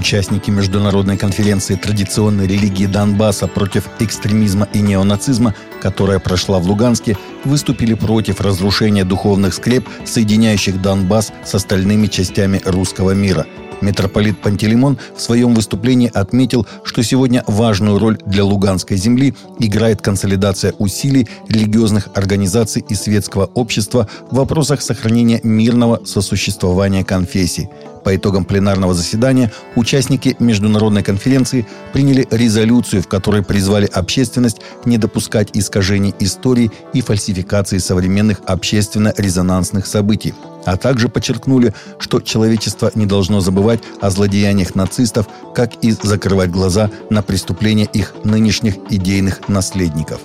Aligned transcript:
Участники 0.00 0.50
международной 0.50 1.18
конференции 1.18 1.74
традиционной 1.74 2.46
религии 2.46 2.86
Донбасса 2.86 3.46
против 3.46 3.86
экстремизма 3.98 4.66
и 4.72 4.80
неонацизма, 4.80 5.54
которая 5.82 6.18
прошла 6.18 6.58
в 6.58 6.66
Луганске, 6.66 7.18
выступили 7.44 7.92
против 7.92 8.40
разрушения 8.40 9.04
духовных 9.04 9.52
скреп, 9.52 9.86
соединяющих 10.06 10.80
Донбасс 10.80 11.32
с 11.44 11.54
остальными 11.54 12.06
частями 12.06 12.62
русского 12.64 13.10
мира– 13.10 13.44
Митрополит 13.80 14.40
Пантелеймон 14.40 14.98
в 15.16 15.20
своем 15.20 15.54
выступлении 15.54 16.10
отметил, 16.12 16.66
что 16.84 17.02
сегодня 17.02 17.44
важную 17.46 17.98
роль 17.98 18.18
для 18.26 18.44
Луганской 18.44 18.96
земли 18.96 19.34
играет 19.58 20.02
консолидация 20.02 20.74
усилий 20.78 21.28
религиозных 21.48 22.08
организаций 22.14 22.84
и 22.88 22.94
светского 22.94 23.46
общества 23.46 24.08
в 24.30 24.36
вопросах 24.36 24.82
сохранения 24.82 25.40
мирного 25.42 26.04
сосуществования 26.04 27.04
конфессий. 27.04 27.68
По 28.04 28.16
итогам 28.16 28.44
пленарного 28.44 28.94
заседания 28.94 29.52
участники 29.76 30.36
международной 30.38 31.02
конференции 31.02 31.66
приняли 31.92 32.26
резолюцию, 32.30 33.02
в 33.02 33.08
которой 33.08 33.42
призвали 33.42 33.86
общественность 33.86 34.60
не 34.84 34.98
допускать 34.98 35.50
искажений 35.52 36.14
истории 36.18 36.70
и 36.92 37.00
фальсификации 37.00 37.78
современных 37.78 38.40
общественно-резонансных 38.46 39.86
событий 39.86 40.34
а 40.66 40.76
также 40.76 41.08
подчеркнули, 41.08 41.74
что 41.98 42.20
человечество 42.20 42.90
не 42.94 43.06
должно 43.06 43.40
забывать 43.40 43.80
о 44.00 44.10
злодеяниях 44.10 44.74
нацистов, 44.74 45.26
как 45.54 45.82
и 45.82 45.92
закрывать 45.92 46.50
глаза 46.50 46.90
на 47.08 47.22
преступления 47.22 47.86
их 47.86 48.14
нынешних 48.24 48.76
идейных 48.90 49.48
наследников. 49.48 50.20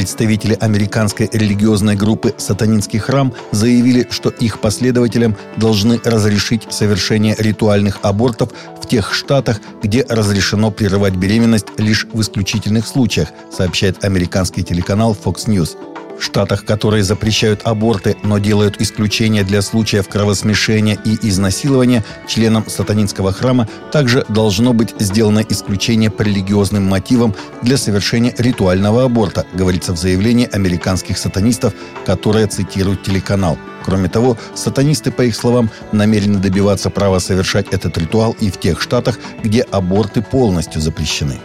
Представители 0.00 0.56
американской 0.58 1.28
религиозной 1.30 1.94
группы 1.94 2.32
«Сатанинский 2.38 2.98
храм» 2.98 3.34
заявили, 3.52 4.08
что 4.10 4.30
их 4.30 4.58
последователям 4.58 5.36
должны 5.58 6.00
разрешить 6.02 6.66
совершение 6.70 7.36
ритуальных 7.36 7.98
абортов 8.00 8.48
в 8.82 8.88
тех 8.88 9.12
штатах, 9.12 9.60
где 9.82 10.06
разрешено 10.08 10.70
прерывать 10.70 11.16
беременность 11.16 11.66
лишь 11.76 12.06
в 12.10 12.18
исключительных 12.18 12.86
случаях, 12.86 13.28
сообщает 13.54 14.02
американский 14.02 14.64
телеканал 14.64 15.14
Fox 15.22 15.46
News– 15.46 15.76
в 16.20 16.24
штатах, 16.24 16.64
которые 16.64 17.02
запрещают 17.02 17.62
аборты, 17.64 18.16
но 18.22 18.38
делают 18.38 18.80
исключения 18.80 19.42
для 19.42 19.62
случаев 19.62 20.08
кровосмешения 20.08 20.98
и 21.04 21.18
изнасилования, 21.28 22.04
членам 22.28 22.64
сатанинского 22.68 23.32
храма 23.32 23.68
также 23.90 24.24
должно 24.28 24.72
быть 24.72 24.94
сделано 24.98 25.44
исключение 25.48 26.10
по 26.10 26.22
религиозным 26.22 26.84
мотивам 26.84 27.34
для 27.62 27.76
совершения 27.76 28.34
ритуального 28.38 29.04
аборта, 29.04 29.46
говорится 29.52 29.92
в 29.92 29.98
заявлении 29.98 30.48
американских 30.50 31.18
сатанистов, 31.18 31.72
которое 32.04 32.46
цитирует 32.46 33.02
телеканал. 33.02 33.58
Кроме 33.84 34.08
того, 34.08 34.36
сатанисты, 34.54 35.10
по 35.10 35.22
их 35.22 35.34
словам, 35.34 35.70
намерены 35.92 36.38
добиваться 36.38 36.90
права 36.90 37.18
совершать 37.18 37.68
этот 37.70 37.96
ритуал 37.96 38.36
и 38.40 38.50
в 38.50 38.60
тех 38.60 38.80
штатах, 38.80 39.18
где 39.42 39.62
аборты 39.62 40.22
полностью 40.22 40.80
запрещены. 40.80 41.40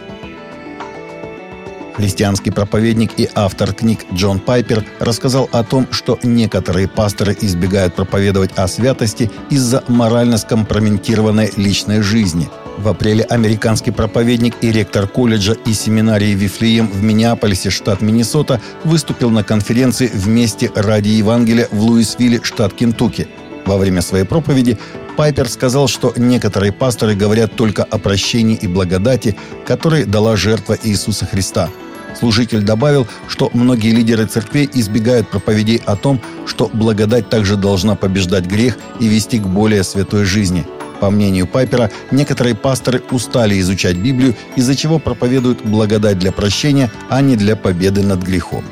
Христианский 1.96 2.50
проповедник 2.50 3.12
и 3.18 3.26
автор 3.34 3.72
книг 3.72 4.00
Джон 4.12 4.38
Пайпер 4.38 4.84
рассказал 4.98 5.48
о 5.52 5.64
том, 5.64 5.88
что 5.90 6.18
некоторые 6.22 6.88
пасторы 6.88 7.34
избегают 7.40 7.94
проповедовать 7.94 8.50
о 8.56 8.68
святости 8.68 9.30
из-за 9.48 9.82
морально 9.88 10.36
скомпрометированной 10.36 11.52
личной 11.56 12.02
жизни. 12.02 12.50
В 12.76 12.88
апреле 12.88 13.24
американский 13.24 13.92
проповедник 13.92 14.56
и 14.60 14.70
ректор 14.70 15.08
колледжа 15.08 15.54
и 15.64 15.72
семинарии 15.72 16.34
Вифлеем 16.34 16.88
в 16.88 17.02
Миннеаполисе, 17.02 17.70
штат 17.70 18.02
Миннесота, 18.02 18.60
выступил 18.84 19.30
на 19.30 19.42
конференции 19.42 20.10
«Вместе 20.12 20.70
ради 20.74 21.08
Евангелия» 21.08 21.68
в 21.72 21.80
Луисвилле, 21.80 22.40
штат 22.42 22.74
Кентукки. 22.74 23.26
Во 23.64 23.78
время 23.78 24.02
своей 24.02 24.24
проповеди 24.24 24.76
Пайпер 25.16 25.48
сказал, 25.48 25.88
что 25.88 26.12
некоторые 26.16 26.72
пасторы 26.72 27.14
говорят 27.14 27.56
только 27.56 27.82
о 27.84 27.96
прощении 27.96 28.54
и 28.54 28.66
благодати, 28.66 29.34
которые 29.66 30.04
дала 30.04 30.36
жертва 30.36 30.76
Иисуса 30.82 31.24
Христа– 31.24 31.70
Служитель 32.18 32.62
добавил, 32.62 33.06
что 33.28 33.50
многие 33.52 33.90
лидеры 33.90 34.26
церквей 34.26 34.68
избегают 34.72 35.28
проповедей 35.28 35.82
о 35.84 35.96
том, 35.96 36.20
что 36.46 36.70
благодать 36.72 37.28
также 37.28 37.56
должна 37.56 37.94
побеждать 37.94 38.46
грех 38.46 38.78
и 39.00 39.06
вести 39.06 39.38
к 39.38 39.46
более 39.46 39.84
святой 39.84 40.24
жизни. 40.24 40.64
По 41.00 41.10
мнению 41.10 41.46
Пайпера, 41.46 41.90
некоторые 42.10 42.54
пасторы 42.54 43.02
устали 43.10 43.60
изучать 43.60 43.96
Библию, 43.96 44.34
из-за 44.56 44.74
чего 44.74 44.98
проповедуют 44.98 45.62
благодать 45.62 46.18
для 46.18 46.32
прощения, 46.32 46.90
а 47.10 47.20
не 47.20 47.36
для 47.36 47.54
победы 47.54 48.02
над 48.02 48.22
грехом. 48.22 48.64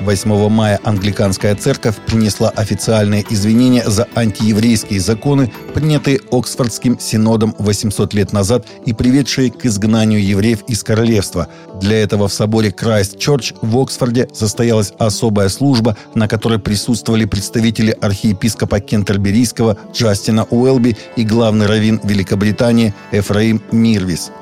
8 0.00 0.48
мая 0.48 0.80
англиканская 0.84 1.54
церковь 1.54 1.96
принесла 2.06 2.50
официальные 2.50 3.24
извинения 3.28 3.84
за 3.86 4.08
антиеврейские 4.14 5.00
законы, 5.00 5.52
принятые 5.74 6.20
Оксфордским 6.30 6.98
синодом 6.98 7.54
800 7.58 8.14
лет 8.14 8.32
назад 8.32 8.66
и 8.86 8.92
приведшие 8.92 9.50
к 9.50 9.66
изгнанию 9.66 10.24
евреев 10.24 10.60
из 10.68 10.82
королевства. 10.82 11.48
Для 11.80 12.02
этого 12.02 12.28
в 12.28 12.32
соборе 12.32 12.70
Крайст-Чорч 12.70 13.54
в 13.60 13.78
Оксфорде 13.78 14.28
состоялась 14.32 14.92
особая 14.98 15.48
служба, 15.48 15.96
на 16.14 16.28
которой 16.28 16.58
присутствовали 16.58 17.24
представители 17.24 17.96
архиепископа 18.00 18.80
Кентерберийского 18.80 19.76
Джастина 19.92 20.44
Уэлби 20.44 20.96
и 21.16 21.24
главный 21.24 21.66
раввин 21.66 22.00
Великобритании 22.02 22.94
Эфраим 23.12 23.62
Мирвис– 23.70 24.30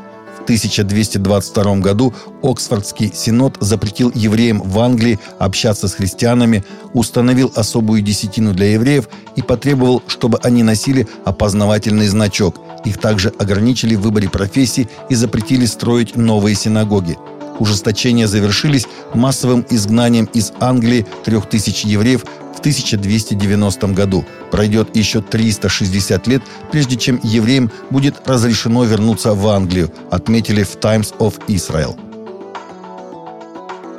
1222 0.49 1.77
году 1.77 2.15
Оксфордский 2.43 3.13
синод 3.15 3.59
запретил 3.61 4.11
евреям 4.15 4.63
в 4.63 4.79
Англии 4.79 5.19
общаться 5.39 5.89
с 5.89 5.95
христианами, 5.95 6.65
установил 6.95 7.53
особую 7.55 8.01
десятину 8.01 8.55
для 8.55 8.73
евреев 8.73 9.11
и 9.37 9.43
потребовал, 9.43 10.03
чтобы 10.07 10.39
они 10.43 10.63
носили 10.63 11.07
опознавательный 11.27 12.07
значок. 12.07 12.57
Их 12.87 12.97
также 12.97 13.29
ограничили 13.39 13.95
в 13.95 14.01
выборе 14.01 14.31
профессий 14.31 14.89
и 15.11 15.15
запретили 15.15 15.67
строить 15.67 16.17
новые 16.17 16.57
синагоги. 16.57 17.19
Ужесточения 17.59 18.27
завершились 18.27 18.87
массовым 19.15 19.67
изгнанием 19.71 20.27
из 20.33 20.53
Англии 20.61 21.07
трех 21.25 21.49
тысяч 21.49 21.85
евреев 21.85 22.25
в 22.55 22.61
1290 22.61 23.89
году. 23.89 24.25
Пройдет 24.51 24.97
еще 24.97 25.21
360 25.21 26.27
лет, 26.27 26.43
прежде 26.71 26.97
чем 26.97 27.21
евреям 27.23 27.71
будет 27.91 28.27
разрешено 28.27 28.85
вернуться 28.85 29.35
в 29.35 29.47
Англию, 29.49 29.93
отметили 30.11 30.63
в 30.63 30.77
Times 30.77 31.15
of 31.19 31.35
Israel. 31.49 31.99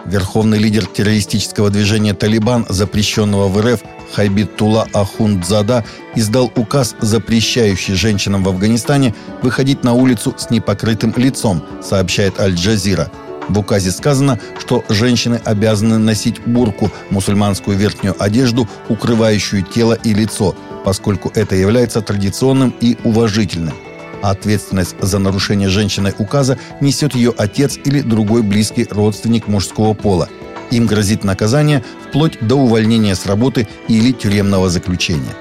Верховный 0.06 0.58
лидер 0.58 0.88
террористического 0.88 1.70
движения 1.70 2.16
«Талибан», 2.16 2.66
запрещенного 2.68 3.48
в 3.48 3.62
РФ, 3.62 3.82
Хайбитула 4.14 4.88
Ахундзада, 4.92 5.86
издал 6.16 6.52
указ, 6.56 6.96
запрещающий 7.00 7.94
женщинам 7.94 8.44
в 8.44 8.50
Афганистане 8.50 9.14
выходить 9.44 9.84
на 9.84 9.94
улицу 9.94 10.34
с 10.36 10.50
непокрытым 10.50 11.14
лицом, 11.16 11.64
сообщает 11.84 12.40
Аль-Джазира– 12.40 13.12
в 13.50 13.60
указе 13.60 13.92
сказано, 13.92 14.40
что 14.60 14.84
женщины 14.90 15.42
обязаны 15.44 15.98
носить 15.98 16.42
бурку, 16.46 16.92
мусульманскую 17.10 17.78
верхнюю 17.78 18.16
одежду, 18.18 18.68
укрывающую 18.88 19.64
тело 19.64 19.94
и 19.94 20.14
лицо, 20.14 20.56
поскольку 20.86 21.32
это 21.36 21.56
является 21.56 22.02
традиционным 22.02 22.74
и 22.80 22.98
уважительным. 23.04 23.74
А 24.22 24.32
ответственность 24.32 24.96
за 25.02 25.18
нарушение 25.20 25.70
женщиной 25.70 26.14
указа 26.18 26.58
несет 26.82 27.16
ее 27.16 27.34
отец 27.38 27.78
или 27.84 28.02
другой 28.02 28.44
близкий 28.44 28.88
родственник 28.90 29.48
мужского 29.48 29.94
пола. 29.94 30.30
Им 30.72 30.86
грозит 30.86 31.24
наказание 31.24 31.84
вплоть 32.08 32.38
до 32.42 32.56
увольнения 32.56 33.16
с 33.16 33.26
работы 33.26 33.68
или 33.88 34.12
тюремного 34.12 34.70
заключения. 34.70 35.34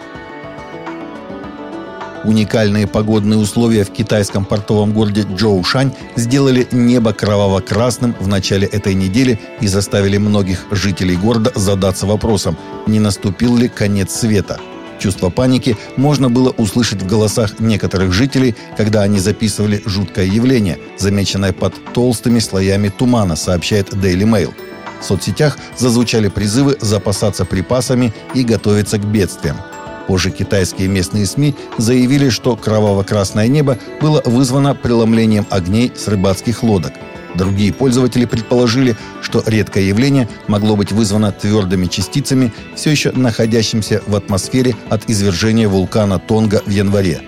Уникальные 2.25 2.87
погодные 2.87 3.39
условия 3.39 3.85
в 3.85 3.91
китайском 3.91 4.45
портовом 4.45 4.93
городе 4.93 5.27
Джоушань 5.35 5.93
сделали 6.17 6.67
небо 6.73 7.13
кроваво-красным 7.13 8.15
в 8.19 8.27
начале 8.27 8.67
этой 8.67 8.95
недели 8.95 9.41
и 9.61 9.69
заставили 9.69 10.19
многих 10.19 10.67
жителей 10.71 11.17
города 11.17 11.53
задаться 11.55 12.07
вопросом, 12.07 12.57
не 12.87 12.99
наступил 12.99 13.57
ли 13.57 13.69
конец 13.69 14.13
света. 14.13 14.59
Чувство 14.99 15.31
паники 15.31 15.77
можно 15.97 16.29
было 16.29 16.51
услышать 16.51 17.03
в 17.03 17.07
голосах 17.07 17.61
некоторых 17.61 18.13
жителей, 18.13 18.57
когда 18.77 19.03
они 19.03 19.21
записывали 19.21 19.81
жуткое 19.87 20.27
явление, 20.27 20.79
замеченное 20.99 21.53
под 21.53 21.75
толстыми 21.95 22.41
слоями 22.41 22.89
тумана, 22.89 23.37
сообщает 23.37 23.95
Daily 23.95 24.25
Mail. 24.25 24.53
В 25.01 25.05
соцсетях 25.05 25.57
зазвучали 25.77 26.27
призывы 26.27 26.77
запасаться 26.81 27.45
припасами 27.45 28.13
и 28.35 28.43
готовиться 28.43 28.99
к 28.99 29.05
бедствиям. 29.05 29.59
Позже 30.09 30.31
китайские 30.31 30.89
местные 30.89 31.27
СМИ 31.27 31.55
заявили, 31.77 32.31
что 32.31 32.57
кроваво-красное 32.57 33.47
небо 33.47 33.79
было 34.01 34.23
вызвано 34.25 34.75
преломлением 34.75 35.47
огней 35.51 35.93
с 35.95 36.09
рыбацких 36.09 36.63
лодок. 36.63 36.95
Другие 37.35 37.75
пользователи 37.75 38.25
предположили, 38.25 38.97
что 39.21 39.43
редкое 39.45 39.85
явление 39.85 40.27
могло 40.49 40.77
быть 40.77 40.93
вызвано 40.93 41.31
твердыми 41.31 41.87
частицами, 41.87 42.55
все 42.75 42.91
еще 42.91 43.13
находящимися 43.13 44.01
в 44.07 44.17
атмосфере 44.17 44.75
от 44.89 45.09
извержения 45.11 45.69
вулкана 45.69 46.19
Тонга 46.19 46.63
в 46.65 46.71
январе. 46.71 47.21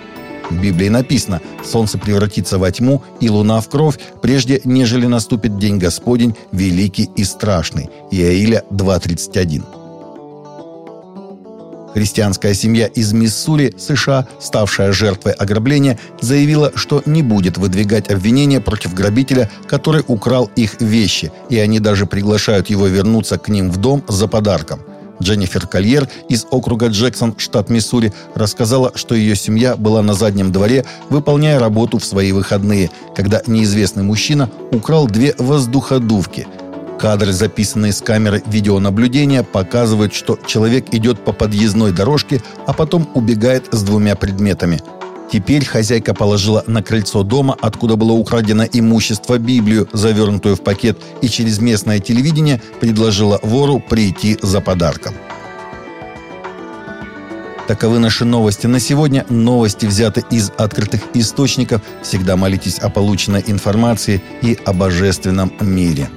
В 0.48 0.58
Библии 0.58 0.88
написано 0.88 1.42
«Солнце 1.62 1.98
превратится 1.98 2.58
во 2.58 2.72
тьму 2.72 3.02
и 3.20 3.28
луна 3.28 3.60
в 3.60 3.68
кровь, 3.68 3.98
прежде 4.22 4.62
нежели 4.64 5.06
наступит 5.06 5.58
день 5.58 5.78
Господень, 5.78 6.34
великий 6.50 7.10
и 7.14 7.24
страшный». 7.24 7.90
Иаиля 8.10 8.64
2.31. 8.70 9.79
Христианская 11.94 12.54
семья 12.54 12.86
из 12.86 13.12
Миссури, 13.12 13.74
США, 13.76 14.28
ставшая 14.38 14.92
жертвой 14.92 15.32
ограбления, 15.32 15.98
заявила, 16.20 16.72
что 16.74 17.02
не 17.06 17.22
будет 17.22 17.58
выдвигать 17.58 18.10
обвинения 18.10 18.60
против 18.60 18.94
грабителя, 18.94 19.50
который 19.66 20.04
украл 20.06 20.50
их 20.56 20.80
вещи, 20.80 21.32
и 21.48 21.58
они 21.58 21.80
даже 21.80 22.06
приглашают 22.06 22.70
его 22.70 22.86
вернуться 22.86 23.38
к 23.38 23.48
ним 23.48 23.70
в 23.70 23.78
дом 23.78 24.04
за 24.08 24.28
подарком. 24.28 24.80
Дженнифер 25.22 25.66
Кольер 25.66 26.08
из 26.28 26.46
округа 26.50 26.86
Джексон, 26.86 27.34
штат 27.36 27.68
Миссури, 27.68 28.12
рассказала, 28.34 28.92
что 28.94 29.14
ее 29.14 29.36
семья 29.36 29.76
была 29.76 30.00
на 30.02 30.14
заднем 30.14 30.50
дворе, 30.50 30.86
выполняя 31.10 31.58
работу 31.58 31.98
в 31.98 32.04
свои 32.04 32.32
выходные, 32.32 32.90
когда 33.14 33.42
неизвестный 33.46 34.02
мужчина 34.02 34.48
украл 34.72 35.06
две 35.06 35.34
воздуходувки– 35.38 36.46
Кадры, 37.00 37.32
записанные 37.32 37.92
с 37.92 38.02
камеры 38.02 38.42
видеонаблюдения, 38.44 39.42
показывают, 39.42 40.12
что 40.12 40.38
человек 40.46 40.92
идет 40.92 41.24
по 41.24 41.32
подъездной 41.32 41.92
дорожке, 41.92 42.42
а 42.66 42.74
потом 42.74 43.08
убегает 43.14 43.68
с 43.72 43.82
двумя 43.82 44.16
предметами. 44.16 44.82
Теперь 45.32 45.64
хозяйка 45.64 46.12
положила 46.12 46.62
на 46.66 46.82
крыльцо 46.82 47.22
дома, 47.22 47.56
откуда 47.58 47.96
было 47.96 48.12
украдено 48.12 48.64
имущество, 48.70 49.38
Библию, 49.38 49.88
завернутую 49.94 50.56
в 50.56 50.60
пакет, 50.60 50.98
и 51.22 51.28
через 51.28 51.58
местное 51.58 52.00
телевидение 52.00 52.60
предложила 52.80 53.40
вору 53.42 53.80
прийти 53.80 54.38
за 54.42 54.60
подарком. 54.60 55.14
Таковы 57.66 57.98
наши 57.98 58.26
новости 58.26 58.66
на 58.66 58.78
сегодня. 58.78 59.24
Новости 59.30 59.86
взяты 59.86 60.22
из 60.30 60.52
открытых 60.58 61.00
источников. 61.14 61.80
Всегда 62.02 62.36
молитесь 62.36 62.78
о 62.78 62.90
полученной 62.90 63.44
информации 63.46 64.20
и 64.42 64.58
о 64.66 64.74
божественном 64.74 65.52
мире. 65.60 66.10